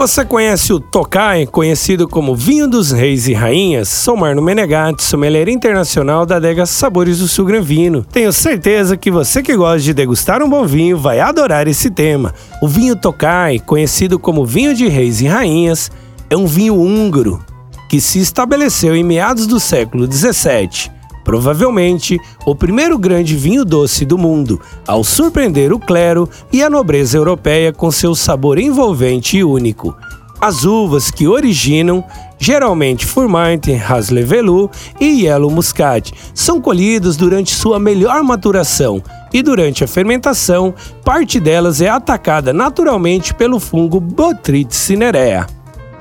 Você 0.00 0.24
conhece 0.24 0.72
o 0.72 0.80
Tokai, 0.80 1.44
conhecido 1.44 2.08
como 2.08 2.34
Vinho 2.34 2.66
dos 2.66 2.90
Reis 2.90 3.28
e 3.28 3.34
Rainhas? 3.34 3.90
Sou 3.90 4.16
Marno 4.16 4.40
Menegatti, 4.40 5.02
sommelier 5.02 5.46
internacional 5.50 6.24
da 6.24 6.36
adega 6.36 6.64
Sabores 6.64 7.18
do 7.18 7.28
Sul 7.28 7.44
Gran 7.44 7.60
Vino. 7.60 8.02
Tenho 8.10 8.32
certeza 8.32 8.96
que 8.96 9.10
você 9.10 9.42
que 9.42 9.54
gosta 9.54 9.80
de 9.80 9.92
degustar 9.92 10.42
um 10.42 10.48
bom 10.48 10.64
vinho 10.64 10.96
vai 10.96 11.20
adorar 11.20 11.68
esse 11.68 11.90
tema. 11.90 12.34
O 12.62 12.66
vinho 12.66 12.96
Tokai, 12.96 13.58
conhecido 13.58 14.18
como 14.18 14.46
Vinho 14.46 14.72
de 14.74 14.88
Reis 14.88 15.20
e 15.20 15.26
Rainhas, 15.26 15.92
é 16.30 16.36
um 16.36 16.46
vinho 16.46 16.80
húngaro 16.80 17.44
que 17.86 18.00
se 18.00 18.20
estabeleceu 18.20 18.96
em 18.96 19.04
meados 19.04 19.46
do 19.46 19.60
século 19.60 20.06
17 20.06 20.99
provavelmente 21.30 22.18
o 22.44 22.56
primeiro 22.56 22.98
grande 22.98 23.36
vinho 23.36 23.64
doce 23.64 24.04
do 24.04 24.18
mundo, 24.18 24.60
ao 24.84 25.04
surpreender 25.04 25.72
o 25.72 25.78
clero 25.78 26.28
e 26.52 26.60
a 26.60 26.68
nobreza 26.68 27.16
europeia 27.16 27.72
com 27.72 27.88
seu 27.92 28.16
sabor 28.16 28.58
envolvente 28.58 29.36
e 29.36 29.44
único. 29.44 29.96
As 30.40 30.64
uvas 30.64 31.08
que 31.08 31.28
originam, 31.28 32.02
geralmente 32.36 33.06
Furmint, 33.06 33.68
Haslevelu 33.88 34.68
e 35.00 35.22
Yellow 35.24 35.52
Muscat, 35.52 36.12
são 36.34 36.60
colhidas 36.60 37.16
durante 37.16 37.54
sua 37.54 37.78
melhor 37.78 38.24
maturação 38.24 39.00
e 39.32 39.40
durante 39.40 39.84
a 39.84 39.86
fermentação, 39.86 40.74
parte 41.04 41.38
delas 41.38 41.80
é 41.80 41.88
atacada 41.88 42.52
naturalmente 42.52 43.32
pelo 43.34 43.60
fungo 43.60 44.00
Botrytis 44.00 44.76
cinerea. 44.76 45.46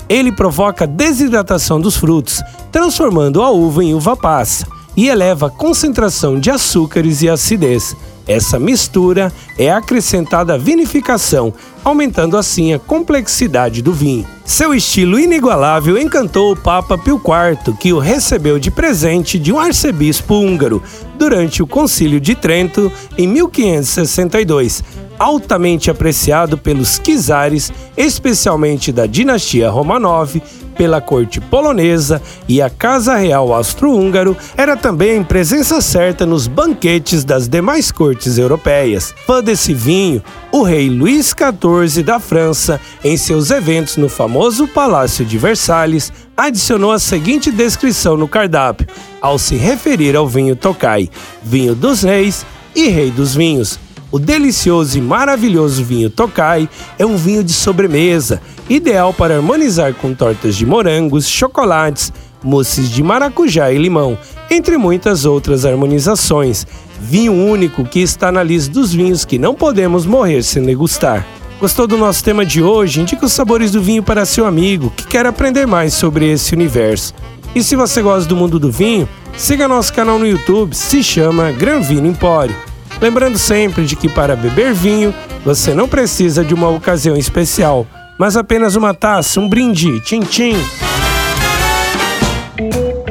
Ele 0.10 0.32
provoca 0.32 0.88
desidratação 0.88 1.80
dos 1.80 1.96
frutos, 1.96 2.42
transformando 2.72 3.44
a 3.44 3.52
uva 3.52 3.84
em 3.84 3.94
uva 3.94 4.18
passa 4.18 4.79
e 4.96 5.08
eleva 5.08 5.48
a 5.48 5.52
concentração 5.52 6.40
de 6.40 6.50
açúcares 6.50 7.22
e 7.22 7.30
acidez. 7.30 7.96
Essa 8.30 8.60
mistura 8.60 9.34
é 9.58 9.72
acrescentada 9.72 10.54
à 10.54 10.58
vinificação, 10.58 11.52
aumentando 11.84 12.38
assim 12.38 12.74
a 12.74 12.78
complexidade 12.78 13.82
do 13.82 13.92
vinho. 13.92 14.24
Seu 14.46 14.72
estilo 14.72 15.20
inigualável 15.20 15.98
encantou 15.98 16.52
o 16.52 16.56
Papa 16.56 16.96
Pio 16.96 17.20
IV, 17.20 17.76
que 17.78 17.92
o 17.92 17.98
recebeu 17.98 18.60
de 18.60 18.70
presente 18.70 19.40
de 19.40 19.52
um 19.52 19.60
arcebispo 19.60 20.36
húngaro 20.36 20.84
durante 21.18 21.64
o 21.64 21.68
Concílio 21.68 22.20
de 22.20 22.36
Trento 22.36 22.92
em 23.18 23.28
1562, 23.28 24.84
altamente 25.18 25.90
apreciado 25.90 26.56
pelos 26.56 27.00
czares, 27.00 27.74
especialmente 27.98 28.92
da 28.92 29.08
dinastia 29.08 29.72
Romanov, 29.72 30.40
pela 30.80 31.02
corte 31.02 31.42
polonesa 31.42 32.22
e 32.48 32.62
a 32.62 32.70
Casa 32.70 33.18
Real 33.18 33.54
Austro-Húngaro, 33.54 34.38
era 34.56 34.78
também 34.78 35.22
presença 35.22 35.82
certa 35.82 36.26
nos 36.26 36.48
banquetes 36.48 37.26
das 37.26 37.50
demais 37.50 37.92
cortes 37.92 38.38
europeias. 38.38 39.14
Fã 39.28 39.44
desse 39.44 39.74
vinho, 39.74 40.24
o 40.54 40.64
rei 40.64 40.90
Luís 40.90 41.36
XIV 41.36 42.02
da 42.02 42.18
França, 42.18 42.80
em 43.04 43.18
seus 43.18 43.52
eventos 43.52 43.98
no 43.98 44.08
famoso 44.08 44.70
Palácio 44.70 45.26
de 45.26 45.38
Versalhes, 45.38 46.14
adicionou 46.38 46.94
a 46.94 47.00
seguinte 47.00 47.52
descrição 47.52 48.16
no 48.16 48.30
cardápio, 48.30 48.88
ao 49.22 49.38
se 49.38 49.58
referir 49.58 50.16
ao 50.16 50.30
vinho 50.30 50.56
Tokai: 50.56 51.10
vinho 51.44 51.76
dos 51.76 52.04
reis 52.04 52.46
e 52.74 52.88
rei 52.88 53.12
dos 53.12 53.36
vinhos. 53.36 53.78
O 54.12 54.18
delicioso 54.18 54.98
e 54.98 55.02
maravilhoso 55.02 55.84
vinho 55.84 56.10
Tokai 56.10 56.68
é 56.98 57.06
um 57.06 57.16
vinho 57.16 57.44
de 57.44 57.54
sobremesa, 57.54 58.42
ideal 58.68 59.14
para 59.14 59.36
harmonizar 59.36 59.94
com 59.94 60.16
tortas 60.16 60.56
de 60.56 60.66
morangos, 60.66 61.28
chocolates, 61.28 62.12
mousses 62.44 62.90
de 62.90 63.04
maracujá 63.04 63.72
e 63.72 63.78
limão, 63.78 64.18
entre 64.50 64.78
muitas 64.78 65.26
outras 65.26 65.64
harmonizações. 65.64 66.66
Vinho 67.00 67.34
único 67.34 67.86
que 67.86 68.00
está 68.00 68.32
na 68.32 68.42
lista 68.42 68.74
dos 68.74 68.92
vinhos 68.92 69.26
que 69.26 69.38
não 69.38 69.54
podemos 69.54 70.08
morrer 70.08 70.42
sem 70.44 70.64
degustar. 70.64 71.26
Gostou 71.60 71.86
do 71.86 71.98
nosso 71.98 72.24
tema 72.24 72.44
de 72.46 72.64
hoje? 72.64 73.02
Indique 73.02 73.24
os 73.24 73.34
sabores 73.34 73.70
do 73.70 73.82
vinho 73.82 74.02
para 74.02 74.26
seu 74.26 74.46
amigo 74.46 74.92
que 74.96 75.06
quer 75.06 75.26
aprender 75.26 75.68
mais 75.68 75.94
sobre 75.94 76.32
esse 76.32 76.56
universo. 76.56 77.14
E 77.54 77.62
se 77.64 77.76
você 77.76 78.02
gosta 78.02 78.28
do 78.28 78.36
mundo 78.36 78.58
do 78.58 78.72
vinho, 78.72 79.08
siga 79.38 79.68
nosso 79.68 79.94
canal 79.94 80.18
no 80.18 80.26
YouTube, 80.26 80.74
se 80.74 81.04
chama 81.04 81.52
Gran 81.52 81.82
Vino 81.82 82.08
Empório. 82.08 82.69
Lembrando 83.02 83.38
sempre 83.38 83.86
de 83.86 83.96
que 83.96 84.10
para 84.10 84.36
beber 84.36 84.74
vinho, 84.74 85.14
você 85.46 85.74
não 85.74 85.88
precisa 85.88 86.44
de 86.44 86.54
uma 86.54 86.70
ocasião 86.70 87.16
especial, 87.16 87.88
mas 88.18 88.36
apenas 88.36 88.76
uma 88.76 88.94
taça, 88.94 89.40
um 89.40 89.48
brinde, 89.48 90.02
tchim-tchim. 90.02 90.89